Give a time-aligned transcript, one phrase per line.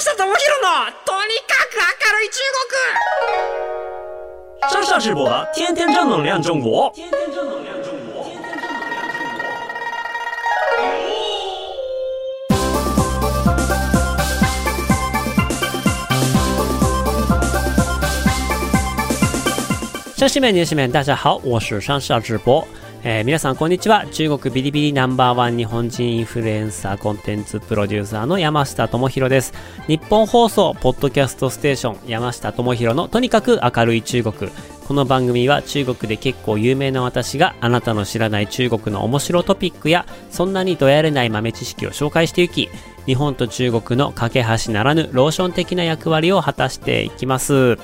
[0.00, 0.32] 下智博の
[1.04, 2.40] とにかく明るい中
[4.70, 8.24] 国上下直播的天天正能量中国天天正能量中国
[20.16, 22.66] 上市面、入市面、大家好，我是上下直播。
[23.03, 24.05] えー、皆さんこんにちは。
[24.11, 29.53] 中国ビリビリナンバーワン日本人インフルエンサーコンテンツプロデューサーの山下智博です。
[29.87, 34.51] 日本放送ポッドキャストステーション山下智博のとにかく明るい中国。
[34.87, 42.69] この番組は中国で結構有名な私があなたの知らない中国の面白トピックやそんなにどやれない豆知識を紹介していき、
[43.07, 47.79] 日本と中国の架け橋ならぬローション的な役割を果たしていきます。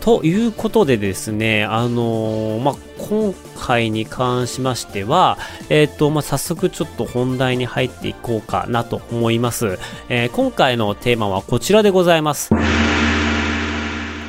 [0.00, 5.38] ということでですね、あのー、まあ、今回に関しましては、
[5.68, 9.78] えっ、ー、と、まあ、早速ちょっと本題に入っていこうかなと思います。
[10.08, 12.50] えー、今回のテーマはこちらでございます。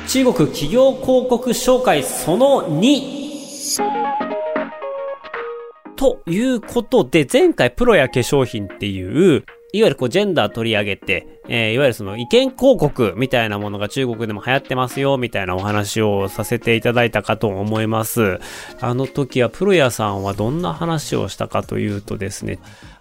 [0.08, 3.18] 中国企業広告紹介その2。
[5.96, 18.38] ということで、前回プロや化粧品っていう、いわゆるこうジェンダー取り上げて、えー、いわゆるその意見広告みたいなものが中国でも流行ってますよ、みたいなお話をさせていただいたかと思います。
[18.80, 22.58] あの時はプロヤさんはどんな話をしたかというとですね、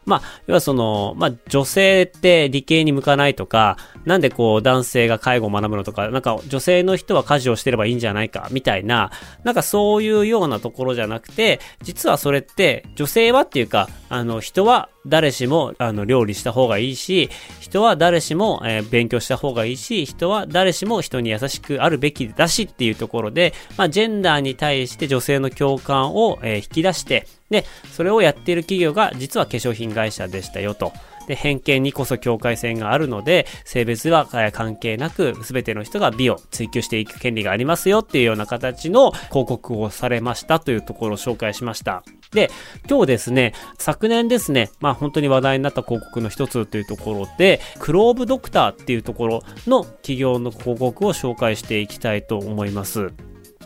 [0.07, 9.11] まあ、要はその、まあ、女性って理系に向かないとか、なんでこう男性が介護を学ぶのとか、なんか女性の人は家事をしてればいいんじゃないか、みたいな、
[9.43, 30.93] なんかそういうようなところじゃなくて、実はそれって女性はっていうか、あの人は誰しもあの料理した方がいいし、人は誰しも、もえー、勉強した方がいいし、人は誰しも人に優しくあるべきだしっていうところで、まあ、ジェンダーに対して女性の共感を、えー、引き出して、で、それをやっている企業が実は化粧品会社でしたよと。
[31.27, 42.03] で、偏見にこそ境界線があるので、性別は関係なく、全ての人が美を追求していく権利がありますよっていうような形の広告をされましたというところを紹介しました。
[42.31, 42.49] で、
[42.89, 53.11] 今日ですね、昨年ですね、まあ本当に話題になった広告の一つというところで、クローブドクターっていうところの企業の広告を紹介していきたいと思います。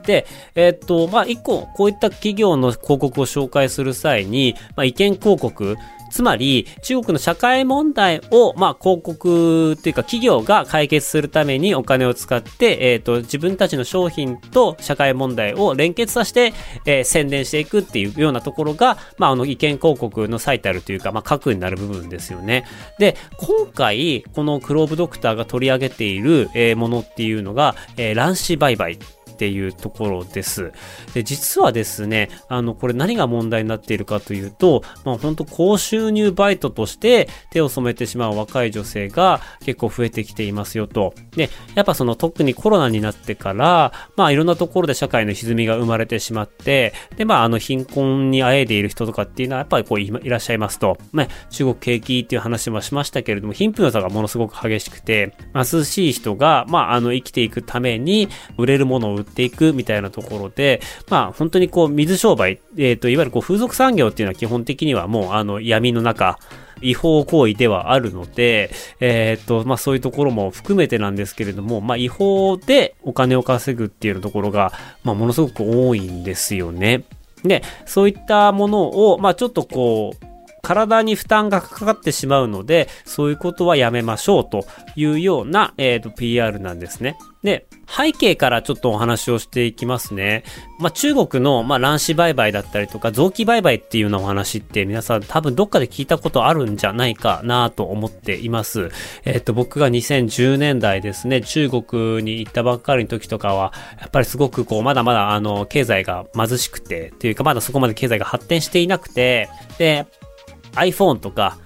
[0.06, 5.76] で、えー、っと、まあ、一個、こういった企業の広告を紹介する際に、まあ、意見広告、
[6.12, 16.54] つまり、中国の社会問題を、まあ、広告っていうか企業が解決するためにお金を使って、えっ、ー、と、自分たちの商品と社会問題を連結させて、
[16.86, 22.66] えー、宣伝していくっていうようなところが、まあ、あの、意見広告の最たるというか、まあ、核になる部分ですよね。
[23.00, 29.00] で、今回、このクローブドクターが取り上げている、えー、ものっていうのが、えー、卵子売買。
[29.42, 30.72] っていうところです。
[31.16, 41.16] で、実はですね、あの、これ何が問題になっているかというと、まあ本当高収入バイトとして手を染めてしまう若い女性が結構増えてきていますよと。
[41.32, 66.38] で、やっぱその特にコロナになってから、まあいろんなところで社会の歪みが生まれてしまって、で、まああの貧困にあえいでいる人とかっていうのはやっぱりこういらっしゃいますと、まあ中国景気っていう話もしましたけれども、貧富の差がものすごく激しくて、貧しい人が、まああの生きていくために売れるものを売ってっていくみたいなところで、まあ本当にこう水商売、えっ、ー、と、いわゆるこう風俗産業っていうのは基本的にはもうあの闇の中、
[66.82, 77.04] 違法行為ではあるので、えー、っと、まあそういうところも含めてなんですけれども、まあ違法でお金を稼ぐっていうところが、まあものすごく多いんですよね。
[77.44, 80.31] で、そういったものを、まあちょっとこう、
[80.62, 87.18] 体に負担がかかってしまうので、そういうことはやめましょうというような、えっ、ー、と、PR なんですね。
[87.44, 90.44] で、背景からちょっとお話をしていきますね。
[90.80, 98.92] まあ、中国の、まあ、卵子売買だったりとか、臓器売買っていうようなお話って皆さん多分どっかで聞いたことあるんじゃないかなと思っています。
[99.26, 109.50] えっ、ー、と、僕が2010年代ですね、中国に行ったばっかりの時とかは、やっぱりすごくこう、まだまだあの、経済が貧しくて、っていうかまだそこまで経済が発展していなくて、
[109.80, 110.06] で、
[110.74, 111.58] iPhone とか、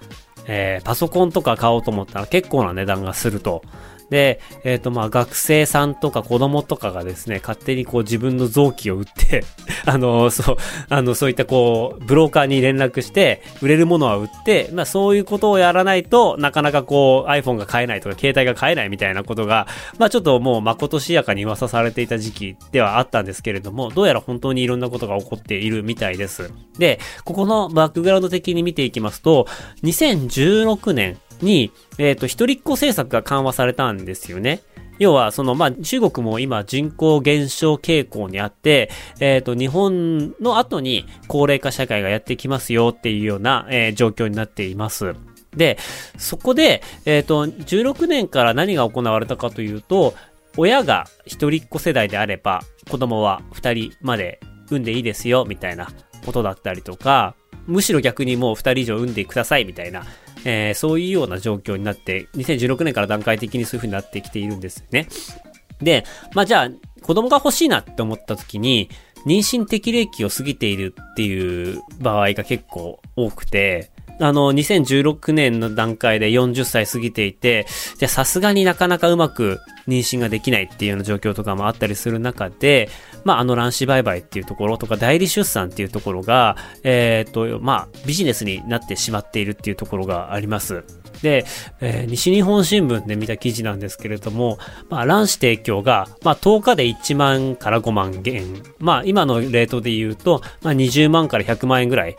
[0.48, 3.64] えー、パソコンとか買おうと思ったら結構な値段がすると。
[4.10, 9.44] で、えっ、ー、とまあ学生さんとか子供とかがですね、勝手にこう自分の臓器を売って
[9.86, 10.58] あの、そう、
[10.90, 19.68] あの、そういったこう、ブローカーに連絡して、売れるものは売って、まあそういうことをやらないとなかなかこう iPhone が買えないとか携帯が買えないみたいなことが、
[19.98, 26.52] まあちょっともうまことしやかに噂されていた時期ではあったんですけれども、どうやら本当にいろんなことが起こっているみたいです。
[26.78, 29.48] で、ここのバックグラウンド的に見ていきますと、
[29.84, 34.62] 2016年に、えっ、ー、と、一人っ子政策が緩和されたんですよね。
[34.98, 38.90] 要は、その、まあ、中国も今人口減少傾向にあって、
[39.20, 45.16] えっ、ー、と、日本の後に高齢化社会がやってきますよっていうような、えー、状況になっています。
[45.56, 45.78] で、
[46.18, 50.14] そこで、えっ、と、16年から何が行われたかというと、
[50.58, 54.40] 親が一人っ子世代であれば、子供は二人まで
[54.70, 55.90] 産んでいいですよ、みたいな
[56.26, 57.36] ことだったりとか、
[57.68, 60.06] むしろ逆にもう二人以上産んでください、みたいな、
[60.46, 65.08] えー、そういうような状況になって、2016年から段階的にそういう風になってきているんですよね。
[65.82, 66.70] で、まあじゃあ、
[67.02, 68.90] 子供が欲しいなって思った時に、
[69.26, 77.66] 妊娠適齢期を過ぎているっていう場合が結構多くて、あの、2016年の段階で40歳過ぎていて、
[77.98, 82.90] じゃあさすがになかなかうまく妊娠ができないっていうような状況とかもあったりする中で、
[83.26, 90.86] まあ、あの卵子売買っていうところとか代理出産っていうところが、えっ、と、まあ、ビジネスになってしまっているっていうところがあります。
[91.22, 91.46] で、
[91.82, 98.62] えー、西日本新聞で見た記事なんですけれども、まあ、卵子提供が、まあ、10日で1万から5万元。
[98.80, 102.16] まあ、今のレートで言うと、まあ、20万から100万円ぐらい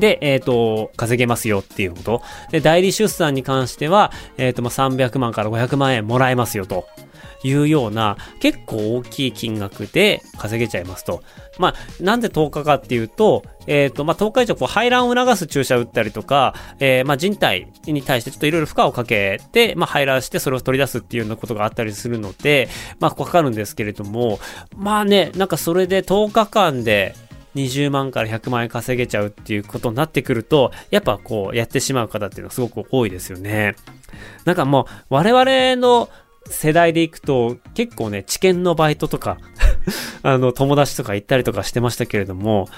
[0.00, 2.22] で、えっ、ー、と、稼げますよっていうこと。
[2.50, 6.86] で、代理出産に関しては、えっ、ー、と、まあ、300万から500万円もらえますよと。
[7.42, 11.22] いうような、結構大きい金額で稼げちゃいますと。
[11.58, 24.38] まあ、なんで10日かっていうと、えっ、ー、と、まあ、10日以上こう排卵を促す注射を打ったりとか、えー、まあ、人体に対してちょっといろいろ負荷をかけて、まあ、排卵してそれを取り出すっていうようなことがあったりするので、まあ、かかるんですけれども、
[24.76, 27.14] まあね、なんかそれで10日間で、
[27.54, 33.74] 20万から100万円稼げちゃうっていうことになってくると、やっぱこうやってしまう方っていうのはすごく多いですよね。
[34.44, 36.08] なんかもう我々の
[36.46, 39.38] 世代で行くと結構ね、知見のバイトとか
[40.22, 42.68] あの友達とか行ったりとかしてましたけれども、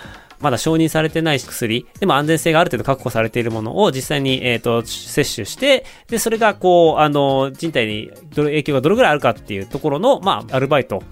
[0.42, 11.02] まだ承認されてない薬、でも安全性がある程度確保されているものを実際に、えっ、ー、と、摂取して、で、それがこう、あの、人体に影響がどれぐらいあるかっていうところの、まあ、アルバイト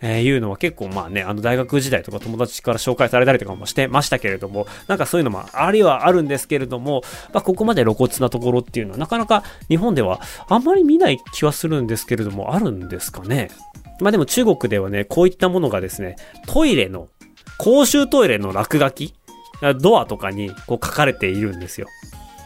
[0.00, 7.02] えー、いうのは結構まあね、あの大学時代とか友達から紹介されたりとかもしてましたけれども、なんかそういうのもありはあるんですけれども、
[7.32, 13.50] まあここまで露骨なところっていうのはなかなか日本ではあんまり見ない気はするんですけれども、あるんですかね？
[14.00, 16.14] まあでも中国ではね、こういったものがですね、
[16.46, 17.08] トイレの、
[17.58, 19.14] 公衆トイレの落書き
[19.80, 21.88] ドアとかにこう書かれているんですよ。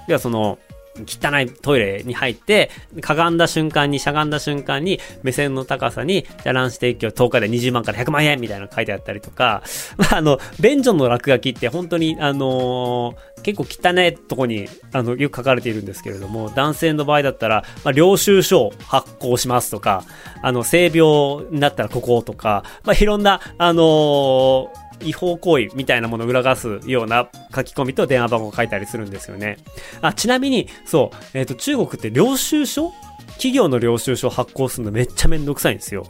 [0.08, 0.58] ではその、
[1.06, 9.62] 汚いトイレに入って、かがんだ瞬間に、しゃがんだ瞬間に、目線の高さに、じゃ卵子提供10日で20万から100万円みたいなの書いてあったりとか、
[9.96, 20.04] まあ、あの、便所の落書きって本当に、あのー、結構汚いとこに、あの、よく書かれているんですけれども、男性の場合だったら、まあ、領収書を発行しますとか、
[20.42, 29.58] あの、性病になったらこことか、まあ、いろんな、あのー違法行為みたいなものを裏返すような書き込みと電話番号を書いたりするんですよね。
[30.00, 32.92] あ、ちなみに、そう、えっ、ー、と、中国って領収書
[33.34, 36.06] 企業の領収書を発行するのめっちゃめんどくさいんですよ。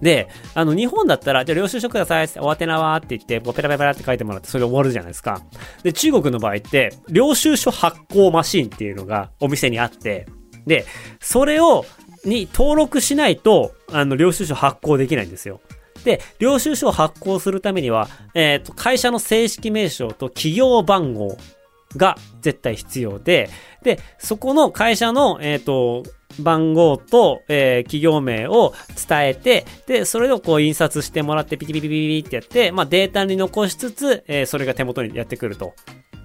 [0.00, 5.40] で、あの、日本だったら、じゃあ領収書くださいって、おわてなわって言って、ペラペラペラって書いてもらって、それで終わるじゃないですか。
[5.82, 10.26] で、中国の場合って、領収書発行マシンっていうのがお店にあって、
[10.66, 10.84] で、
[11.20, 11.84] それを、
[12.24, 15.60] に登録しないと、あの、領収書発行できないんですよ。
[16.04, 21.36] で、領収書を発行するためには、えっ、ー、と、会社の正式名称と企業番号
[21.96, 23.48] が絶対必要で、
[23.82, 26.02] で、そこの会社の、えっ、ー、と、
[26.40, 28.74] 番号と、えー、企業名を
[29.08, 35.74] 伝えて、で、それをこう印刷してもらってピピピピピピってやって、まあデータに残しつつ、えー、それが手元にやってくると。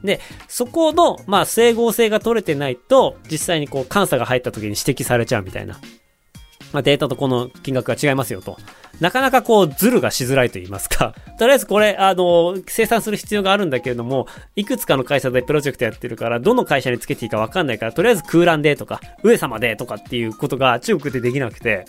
[0.04, 5.80] で、そこの、まあ整合性が取れてないと、実際にこう監査が入った時に指摘されちゃうみたいな。
[6.72, 8.58] まあデータとこの金額が違いますよと。
[9.00, 11.16] なかなかこう、ズルがしづらいと言いますか。
[11.40, 21.86] とりあえずこれ、あの、生産する必要があるんだけれども、いくつかの会社でプロジェクトやってるから、どの会社につけていいかわかんないから、とりあえず空欄でとか、上様でとかっていうことが中国でできなくて、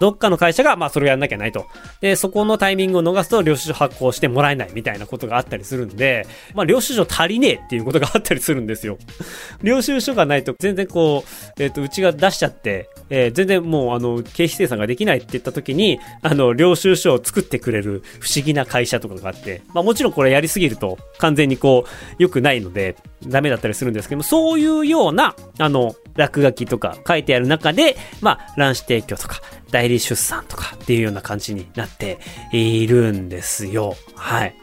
[0.00, 1.66] どっかの会社が、まあそれをやんなきゃないと。
[2.00, 8.98] で、そこのタイミングを逃すと領収書発行してもらえないみたいなことがあったりするんで、まあ領収書足りねえっていうことがあったりするんですよ。
[9.62, 29.40] 領収書がないと全然こう、えっ、ー、と、うちが出しちゃって、えー、全然もうあの、経費生産ができないって言った時に、あの、領収書を作ってくれる不思議な会社とかがあって、まあもちろんこれやりすぎると完全にこう、良くないので、ダメだったりするんですけども、そういうような、あの、落書きとか書いてある中で、まあ、卵子提供とか、
[29.70, 32.18] 代理出産とかっていうような感じになって
[32.52, 33.96] いるんですよ。
[34.14, 34.54] はい。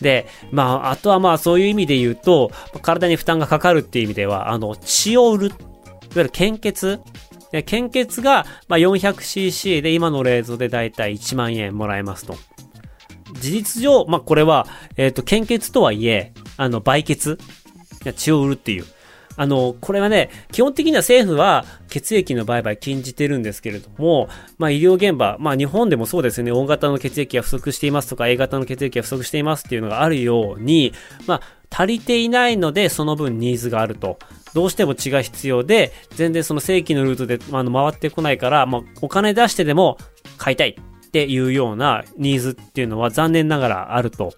[0.00, 2.50] で、まあ、あとはまあそういう意味で言うと、
[2.82, 5.56] 体に負担がかかるっていう意味では、あの、血を売る、いわ
[6.16, 7.00] ゆる献血
[7.64, 12.36] 献血が、まあ、400cc で今の冷蔵でだいたい1万円もらえますと。
[13.40, 14.66] 事実上、まあ、これは、
[14.96, 17.38] えっ、ー、と、献血とはいえ、あの、売血
[18.02, 18.84] 血を売るっていう。
[19.36, 24.28] あの、これはね、基本的には政府は血液の売買禁じてるんですけれども、
[24.58, 30.92] まあ医療現場、まあ日本でもそうですよね、O 型の血液が不足していますとか A 型の血液が不足していますっていうのがあるように、
[31.26, 31.40] まあ
[31.70, 34.18] 足りていないのでその分ニーズがあると。
[34.54, 39.98] どうしても血が必要で、全然その正規のルートで、あの、回ってこないから、まあ、お金出してでも
[40.38, 44.34] 買いたいっていうようなニーズっていうのは残念ながらあると。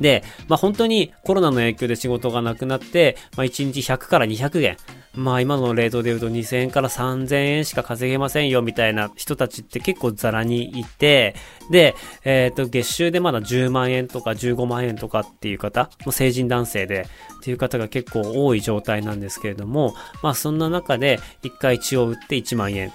[0.00, 4.76] で、まあ、本当にコロナの影響で仕事がなくなって、まあ、1日100から200元。
[5.16, 11.34] まあ今のレートで言うと2000円から3000円しか稼げませんよみたいな人たちって結構ザラにいて、
[11.70, 11.94] で、
[12.24, 17.06] えっ、ー、と、月収でまだ10万円とか15万円とかっていう方、もう成人男性で
[17.38, 22.92] っていう方が結構多い状態なんですけれども、まあそんな中で1回血を打って1万円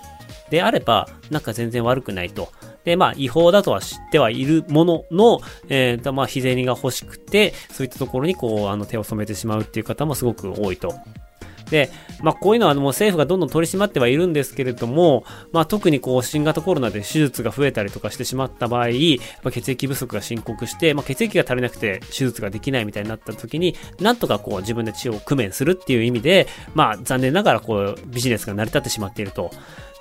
[0.50, 2.52] であれば、なんか全然悪くないと。
[2.84, 10.94] で、まあ、違法だとは知ってはいるものの、えー、まあ、日銭が欲しくて、そういったところにこう、あの、手を染めてしまうっていう方もすごく多いと。
[11.72, 11.90] で、
[12.22, 18.90] まあ、こういうのはもう政府がどんどん取り締まってはいるんですけれども、まあ、特にこう新型コロナで手術が増えたりとかしてしまった場合、
[19.42, 29.50] ま、血液不足が深刻して、まあ、血液が足りなくて手術ができないみたいになった時に、なんとかこう自分で血を工面するっていう意味で、まあ、残念ながらこうビジネスが成り立ってしまっていると。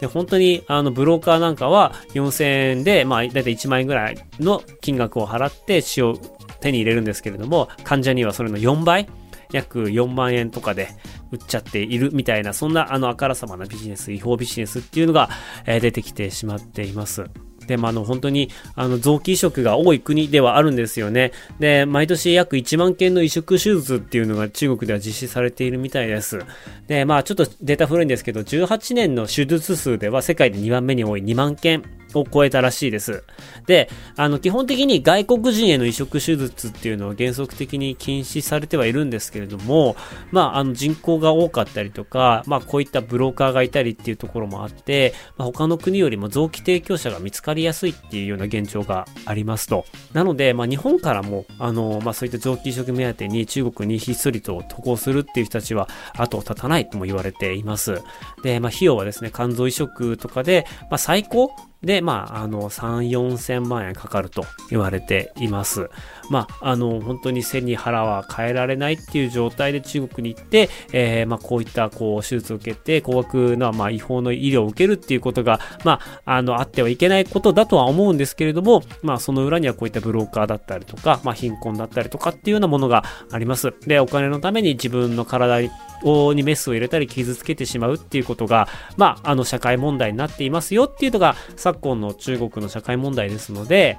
[0.01, 6.17] で、本当に、あの、ブローカーなんかは4000円で、まあ、だいたい1万円ぐらいの金額を払って血を
[6.61, 9.09] 手に入れるんですけれども、患者にはそれの4倍
[9.53, 10.89] 約4万円とかで
[11.31, 15.29] 売っちゃっているみたいな、そんなあのあからさまなビジネス、違法ビジネスっていうのが、
[15.67, 17.25] え、出てきてしまっています。
[17.71, 21.31] で、まあ、の、本当に、あの、臓器移植が多い国ではあるんですよね。
[21.61, 26.41] で、毎年約1万件の移植手術っていうのが中国では実施されているみたいです。
[26.89, 31.85] で、まあ、ちょっとデータ古いんですけど、18年の手術数では世界で2番目に多い2万件
[32.15, 33.23] を超えたらしいです。
[33.67, 39.97] で、あの、基本的に外国人への移植手術っていうのは原則的に禁止されてはいるんですけれども、
[40.31, 49.85] まあ、あの、人口が多かったりとか、まあ、こういったブローカーがいたりっていうところもあって、まあ、他の国よりも臓器提供者が見つかりりやすいっていうような現状がありますと。
[50.13, 58.01] なので、まあ、日本からも、あの、まあ、そういった臓器移植目当てに中国にひっそりと渡航するっていう人たちは後を絶たないとも言われています。
[58.43, 61.51] で、まあ、費用はですね、肝臓移植とかで、まあ、最高
[61.83, 65.89] で、まあ、あの、3、4千万円かかると言われています。
[66.31, 83.75] まあ、あの、本当に背に腹は変えられないっていう状態で中国に行って、えー、まあ、こういった、こう、手術を受けて、高額な、まあ、違法の医療を受けるっていうことが、まあ、あの、あってはいけないことだとは思うんですけれども、まあ、その裏にはこういったブローカーだったりとか、まあ、貧困だったりとかっていうようなものがあります。
[83.87, 93.99] で、お金のために自分の体にメスを入れたり傷つけてしまうっていうことが、まあ、あの社会問題になっていますよっていうのが昨今の中国の社会問題ですので、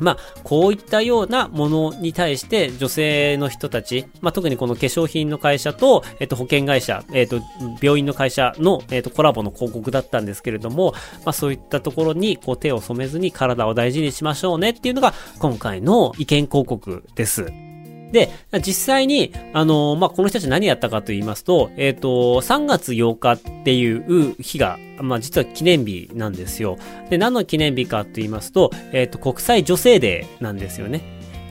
[0.00, 7.40] まあ、こういったようなものに対して女性の人たち、まあ、特にこの化粧品の会社と、えっと、保険会社、えっと、
[7.80, 10.92] 病院の会社の、えっと、コラボの広告だったんですけれども、
[11.24, 17.65] まあ、そういったところに、こう、手を染めずに体を大事にしましょうねっていうのが、今回の意見広告です。
[18.12, 18.30] で、
[18.64, 22.08] 実際に、あのー、まあ、この人たち何やったかと言いますと、えっ、ー、と、
[22.40, 26.78] 3月8日っていう日が、まあ、実は記念日なんですよ。
[27.10, 31.02] で、何の記念日かと言いますと、えっ、ー、と、国際女性デーなんですよね。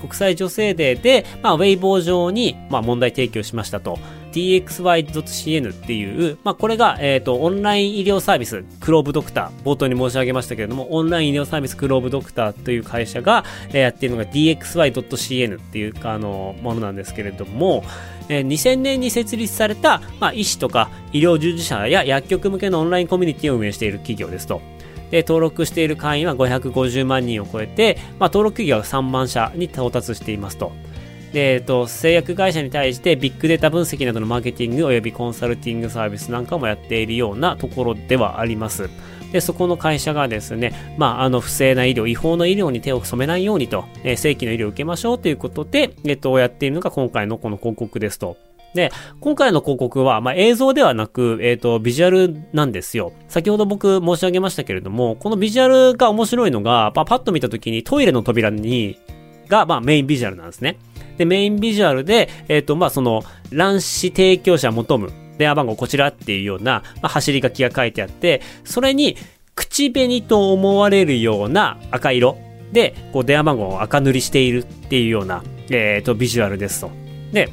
[0.01, 3.97] 国際女性デーで、まあ、ウェイボー上に、まあ、問題提起をしましたと。
[4.36, 17.84] dxy.cn っていう、まあ、これが、えっ、ー、と、オンライン医療サービス、クローブドクター、冒頭に申し上げましたけれども、オンライン医療サービスクローブドクターという会社が、えー、やっているのが dxy.cn っていう、あの、ものなんですけれども、
[18.27, 24.62] えー、2000年に設立された、まあ、医師とか医療従事者や薬局向けのオンラインコミュニティを運営している企業ですと。
[25.12, 30.72] で、登録している会員は550万人を超えて、まあ、登録企業は3万社に到達していますと。
[31.36, 38.89] で、えっと、製薬会社に対してビッグデータ分析などのマーケティング及びコンサルティングサービスなんかもやっているようなところではあります。
[39.34, 48.38] で、そこの会社がですね、まあ、あの、不正な医療、違法な医療に手を染めないようにと、えー、正規の医療を受けましょうということで、えっと、やっているのが今回のこの広告ですと。
[48.74, 53.12] で、今回の広告は、まあ、映像ではなく、えっ、ー、と、ビジュアルなんですよ。
[53.27, 58.98] 先ほど僕申し上げましたけれども、このビジュアルが面白いのが、まあ、パッと見た時にトイレの扉に、
[59.50, 60.77] が、まあ、メインビジュアルなんですね。
[61.17, 69.17] で、メインビジュアルで、えっ、ー、と、まあ、その、卵子提供者求む、電話番号こちらっていうような、まあ、走り書きが書いてあって、それに、
[69.55, 72.38] 口紅と思われるような赤色
[72.74, 76.91] で、こう、電話番号を赤塗りしているっていうような、えっ、ー、と、ビジュアルですと。
[77.31, 77.50] で、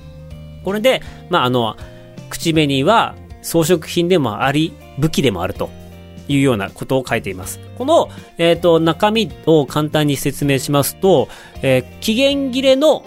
[0.65, 1.01] これで、
[1.31, 1.77] まあ、あの、
[2.29, 5.71] 口紅は装飾品でもあり、武器でもあると
[6.29, 7.61] いうようなことを書いています。
[7.77, 11.29] この、えっ、ー、と、中身を簡単に説明しますと、
[11.63, 13.05] えー、期限切れの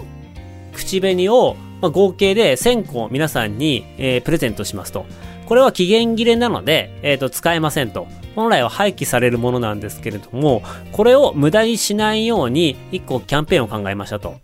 [0.75, 5.05] 口紅をまあ、合計で1000個皆さんに、えー、プレゼントしますと。
[5.46, 8.08] これは期限切れなので、えっ、ー、と、使えませんと。
[8.36, 14.39] 本来は廃棄されるものなんですけれども、これを無駄にしないように、一個キャンペーンを考えましたと。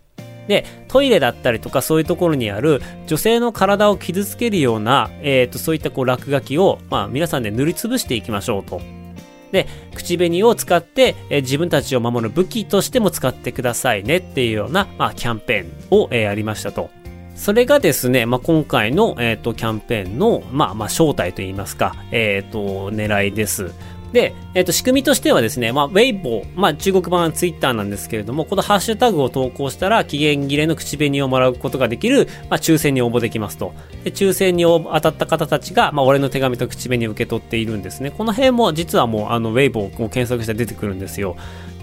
[0.46, 8.80] で、トイレだったりとかそういうところにある女性の体を傷つけるような、えっ、ー、と、そういったこう落書きを、まあ皆さんで塗りつぶしていきましょうと。
[9.52, 16.90] で、口紅を使って、え、自分たちを守る武器としても使ってくださいねっていうような、まあキャンペーンを、え、やりましたと。
[17.34, 23.72] それがですね、まあ、今回の、えっ、ー、と、キャンペーンの、まあ、まあ、正体といいますか、えっ、ー、と、狙いです。
[24.12, 33.72] で、えっ、ー、と、仕組みとしてはですね、まあ、ウェイボー、まあ、中国版ツイッターなんですけれども、このハッシュタグを投稿したら、期限切れの口紅をもらうことができる、まあ、抽選に応募できますと。
[34.04, 38.10] で、抽選に当たった方たちが、まあ、俺の手紙と口紅を受け取っているんですね。
[38.10, 41.36] この辺も、実はもう、あの、ウェイボーを検索して出てくるんですよ。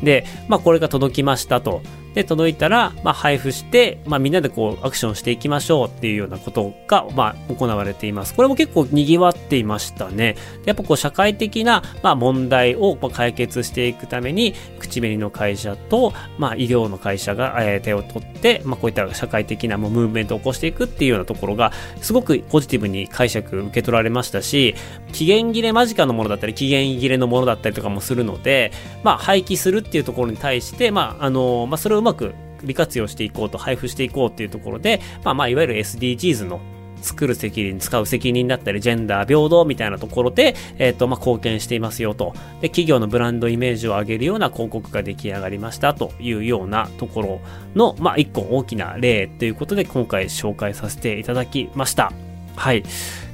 [0.04, 1.82] で、まあ、これが届きましたと。
[2.20, 8.36] で、届いたら、まあ、配布して、まあ、みんなでこう、アクションしていきましょうっていうようなことが、まあ、行われています。
[8.36, 10.36] これも結構賑わっていましたね。
[10.66, 21.72] やっぱこう、社会的な、まあ、問題を解決していくために、口紅の会社と、まあ、医療の会社が、えー、手を取って、まあ、こういった社会的なもうムーブメントを起こしていくっていうようなところが、
[22.02, 24.76] すごくポジティブに解釈受け取られましたし、
[25.14, 28.74] 期限切れ間近のものだったり、期限切れのものだったりとかもするので、
[29.04, 36.60] まあ、廃棄するっていうところに対して、まあ、あの、まあ、それをうままく利活用していこうと、配布していこうっていうところで、まあまあ、いわゆる SDGs の
[37.02, 42.34] 作る責任、使う責任だったり、ジェンダー平等みたいなところで、えっ、ー、と、まあ、貢献していますよと。
[42.62, 47.42] で、企業のブランドイメージを上げるような広告が出来上がりましたというようなところ
[47.76, 52.12] の、まあ、一個大きな例ということで、今回紹介させていただきました。
[52.56, 52.84] はい。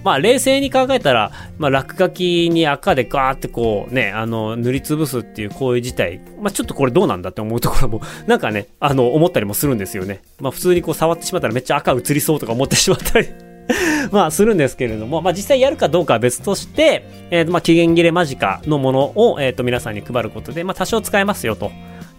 [0.06, 10.22] まあ、冷静に考えたら、まあ、落書きに赤でガーってこうね、あの、塗りつぶすっていう行為自体、まあ、ちょっとこれどうなんだって思うところも、 なんかね、あの、思ったりもするんですよね。
[10.40, 13.28] まあ、普通にこう触ってしまったらめっちゃ赤映りそうとか思ってしまったり
[14.12, 21.72] まあ、するんですけれども、まあ、実際やるかどうかは別として、え、ー、まあ、期限切れ間近のものを、えっ、と、皆さんに配ることで、まあ、多少使えますよと。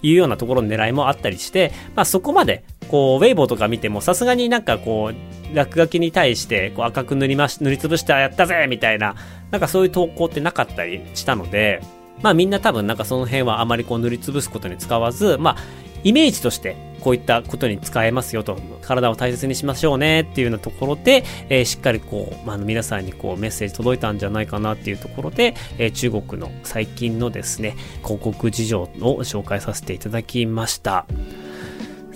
[0.02, 9.14] いうようなところの狙いもあったりして、まあそこまで、こう、ウェイボーとか見ても、さすがになんかこう、落書きに対して、こう赤く塗りまし、塗りつぶしてやったぜみたいな、
[9.50, 11.80] なんかそういう投稿ってなかったりしたので、
[12.22, 15.56] まあみんな多分なんかその辺はあまりこう塗りつぶすことに使わず、まあ、
[16.02, 28.88] イメージとしてこういったことに使えますよと、体を大切にしましょうねっていうようなところで、えー、しっかりこう、まあ、皆さんにこうメッセージ届いたんじゃないかなっていうところで、えー、中国の最近のですね、広告事情を
[29.22, 31.06] 紹介させていただきました。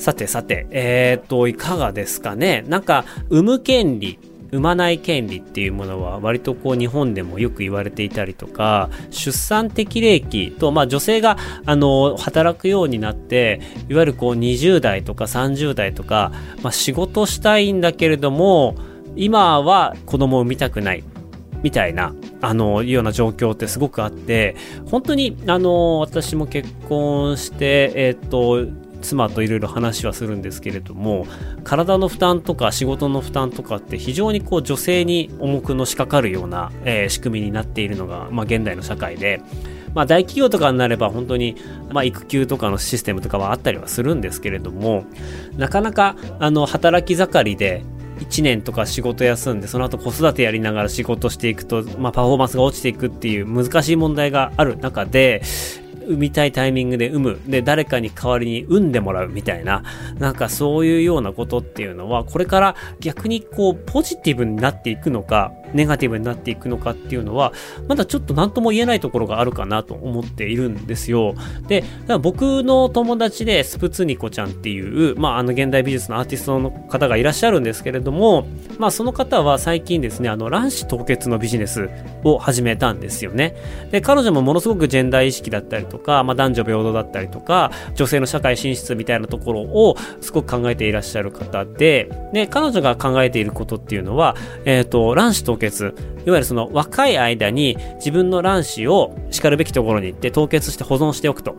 [0.00, 4.18] さてさて、えっ、ー、と、いかがですかねなんか、産む権利
[4.50, 11.36] 産まない権利っていうものは割とこう日本でもよく言われていたりとか、出産適齢期と、まあ女性が
[11.66, 16.32] あの、働くようになって、いわゆるこう20代とか30代とか、
[16.62, 18.74] まあ仕事したいんだけれども、
[19.16, 21.04] 今は子供を産みたくない。
[21.62, 24.56] みたいな、あの、ような状況ってすごくあって、
[24.90, 28.66] 本当に、あの、私も結婚して、えっ、と、
[29.00, 31.26] 妻といろいろ話はするんですけれども
[31.64, 39.40] 体の負担とか仕事の負担とかって非常にこう女性に重くのしかかるような、えー、仕組みになっているのが、まあ、現代の社会で。
[39.92, 41.56] まあ、大企業とかになれば本当に、
[41.90, 45.04] まあ、育休とかのシステムとかはあったりはするんですけれども
[45.56, 47.82] なかなかあの働き盛りで
[48.20, 55.42] 1年とか仕事休んで、その後子育てやりながら仕事していくと、まあ、パフォーマンスが落ちていくっていう難しい問題がある中で、
[56.10, 57.40] 産みたいタイミングで産む。
[57.46, 59.82] で、誰かに代わりに産んでもらうみたいな、
[60.18, 67.52] なんかそういうようなことっていうのは、これから逆にこう、ポジティブになっていくのか、ネガティブになっていくのかっていうのは、
[67.88, 71.34] まだちょっと何とも言えないところがあるかなと思っているんですよ。
[71.68, 71.84] で、
[72.20, 78.46] 僕の友達でスプツニコちゃんっていう、まあ、あの現代美術のアーティストの方がいらっしゃるんですけれども、
[78.78, 81.88] まあ、その方は最近ですね、あの、卵子凍結のビジネス
[82.24, 83.54] を始めたんですよね。
[83.90, 95.94] で、彼女もものすごくジェンダー意識だったりとか、まあ、男女平等だったりとか、女性の社会進出みたいなところをすごく考えていらっしゃる方で、で、彼女が考えていることっていうのは、えっ、ー、と、卵子凍結、
[96.26, 101.54] いわゆるその若い間に自分の卵子をしかるべきところに行って凍結して保存しておくと。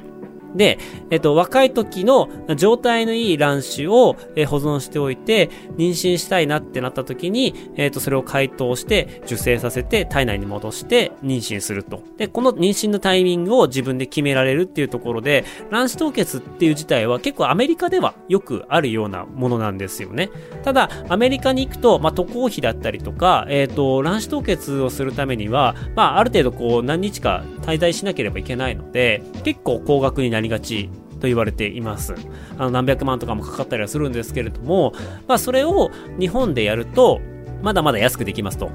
[0.55, 0.77] で、
[1.09, 12.03] えっと、若い時の状態のいい卵子を、え保存しておいて、妊娠したいなってなった時に、えっと、それを解凍して受精させて体内に戻して妊娠すると。
[12.17, 20.29] で、この妊娠のタイミングを自分で決められるっていうところで、卵子凍結っていう自体は結構アメリカではよくあるようなものなんですよね。
[20.63, 32.15] ただ、アメリカに行くと、まあ、渡航費だったりとか、えっ、と、卵子凍結をするためには、まあ、ある程度こう、何日か滞在しなければいけないので、結構高額になりりがちと言われています。
[32.57, 34.93] あの何百万とかもかかったりはするんですけれども、
[35.27, 37.21] まあそれを日本でやると、
[37.61, 38.69] まだまだ安くできますと。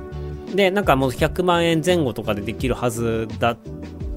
[0.55, 3.59] で、なんかもう100万円前後とかでできるはずだっ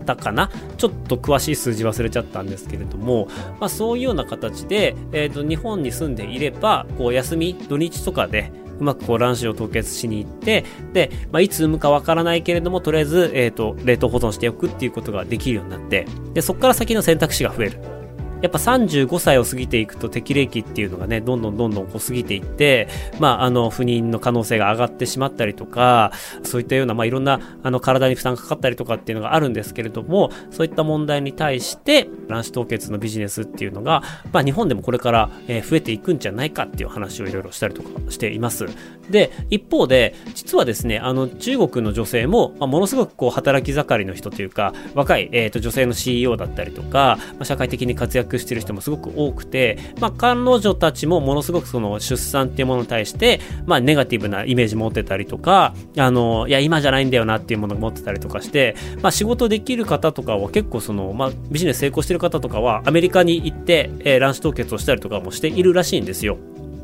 [0.06, 3.28] たかなちょっと詳しい数字忘れちゃったんですけれども、
[3.60, 17.99] まあそういうような形で、えっ、ー、と、日本に住んでいれば、こう休み、土日とかで、うまくこう卵子を凍結しに行って、で、まあ、いつ産むかわからないけれども、とりあえず、えっ、ー、と、冷凍保存しておくっていうことができるようになって、で、そこから先の選択肢が増える。
[18.41, 22.88] やっぱ35歳を過ぎていくと適齢期っていうのがね、どんどんどんどんこう過ぎていって、
[23.19, 26.12] まあ、あの、不妊の可能性が上がってしまったりとか、
[26.43, 38.65] そういったような、まあ、いろんな、あの、体に負担かかったりとかっていうのがあるんですけれども、そういった問題に対して、卵子凍結のビジネスっていうのが、まあ、日本でもこれから、え増えていくんじゃないかっていう話をいろいろしたりとかしています。
[39.10, 66.38] で、一方で、実はですね、あの、中国の女性も、まあ、ものすごくこう、働き盛りの人というか、若い、えっ、ー、と、女性の CEO だったりとか、まあ、社会的に活躍している人もすごく多くて、まあ、彼女たちもものすごくその、出産っていうものに対して、まあ、ネガティブなイメージ持ってたりとか、あの、いや、今じゃないんだよなっていうものを持ってたりとかして、まあ、仕事できる方とかは結構その、まあ、ビジネス成功してる方とかは、アメリカに行って、えー、卵子凍結をしたりとかもしているらしいんですよ。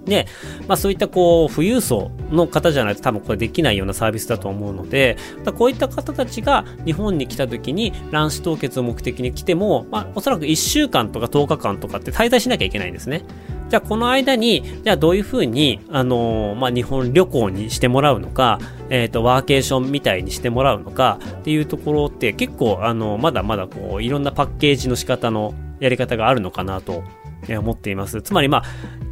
[0.06, 0.28] で、
[0.68, 5.18] まあそういったこう、富裕層の方じゃないと多分これできないようなサービスだと思うので、
[5.58, 13.24] こういった方たちが日本に来た時に卵子凍結を目的に来ても、まあおそらく1週間とか10日間とかって滞在しなきゃいけないんですね。
[13.68, 27.04] じゃあこの間に、じゃあどういうふうに、あのー、まあ、日本旅行にしてもらうのか、えっ、ー、と、ワーケーションみたいにしてもらうのかっていうところって結構、あのー、まだまだこう、いろんなパッケージの仕方のやり方があるのかなと
[27.50, 28.22] 思っています。
[28.22, 28.64] つまりまあ、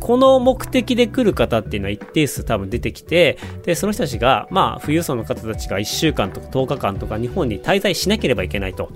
[0.04, 8.92] この目的で来る方っていうのは一定数多分出てきて、で、その人たちが、まあ、富裕層の方たちが1週間とか10日間とか日本に滞在しなければいけないと。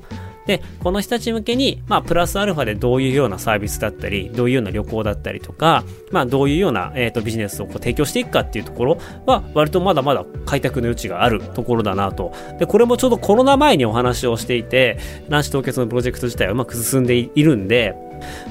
[0.48, 12.34] で、この人たち向けに、まあ、プラスアルファでどういうようなサービスだったり、どういうような旅行だったりとか、まあ、どういうような、えっ、ー、と、ビジネスをこう提供していくかっていうところは、割とまだまだ開拓の余地があるところだなと。
[12.60, 14.98] で、これもちょうどコロナ前にお話をしていて、
[15.30, 17.96] 卵子凍結のプロジェクト自体はうまく進んでいるんで、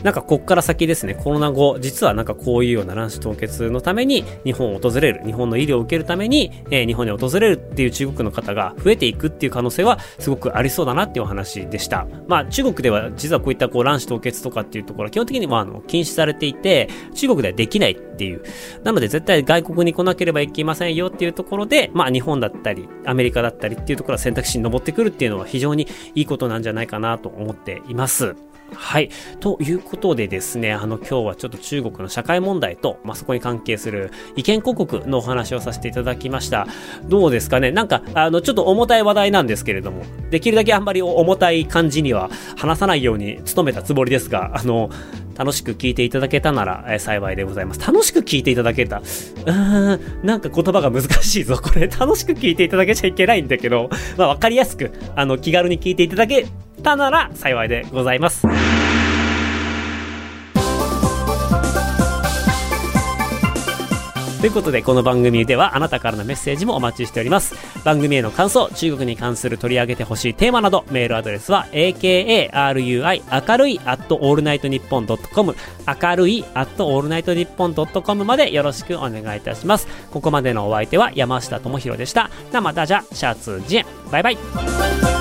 [0.02, 12.06] なんかこっから先ですね、コロナ後、実はなんかこういうような卵子凍結のために日本を訪れる、日本の医療を受けるために、えー、日本に訪れるっていう中国の方が増えていくっていう可能性はすごくありそうだなっていうお話でした。
[12.28, 18.42] まあ中国では実はこういったこう卵子凍結とかっていうところは基本的にもあの禁止されていて、中国ではできないっていう。
[18.84, 28.34] なので絶対外国に来なければいけませんよっていうところで、まあ日本だったり、アメリカだったりっていうところは選択肢に上ってくるっていうのは非常にいいことなんじゃないかなと思っています。
[28.72, 29.10] はい。
[29.40, 36.66] ということでですね、あの今日はちょっと中国の社会問題と、まあ、そこに関係する意見広告のお話をさせていただきました。
[37.04, 37.70] どうですかね？
[37.70, 44.90] なんか、あの、ちょっと重たい話題なんですけれども、できるだけあんまり重たい感じには話さないように努めたつもりですが、あの、
[45.36, 47.80] 楽しく聞いていただけたなら、え幸いでございます。
[47.80, 48.98] 楽しく聞いていただけた。
[48.98, 51.56] うーん、なんか言葉が難しいぞ。
[51.56, 56.46] これ、楽しく聞いていただけちゃいけないんだけど、まあ、わかりやすく、あの、気軽に聞いていただけ
[56.86, 58.46] たなら幸いでございます。
[64.40, 67.56] ということで、この番組ではあなたからのメッセージもお待ちしております。
[67.82, 75.56] 番組への感想、中国に関する取り上げてほしいテーマなど、メールアドレスは akarui 明るい at allnightnippon.com
[76.02, 79.88] 明るい at allnightnippon.com までよろしくお願いいたします。
[80.12, 82.30] ここまでのお相手は山下智博でした。
[82.52, 84.10] なまたじゃ、シャツジェン。
[84.12, 85.15] バイバイ。